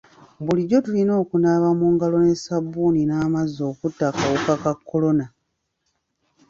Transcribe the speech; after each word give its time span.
Bulijjo 0.43 0.77
tulina 0.85 1.13
okunaaba 1.23 1.69
mu 1.79 1.87
ngalo 1.93 2.17
ne 2.25 2.33
sabbuuni 2.45 3.01
n'amazzi 3.05 3.59
okutta 3.71 4.03
akawuka 4.09 4.53
ka 4.63 4.73
kolona. 4.89 5.25